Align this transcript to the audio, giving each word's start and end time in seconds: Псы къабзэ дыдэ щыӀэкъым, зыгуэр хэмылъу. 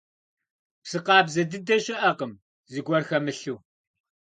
Псы 0.83 0.99
къабзэ 1.05 1.41
дыдэ 1.49 1.75
щыӀэкъым, 1.83 2.33
зыгуэр 2.71 3.03
хэмылъу. 3.07 3.57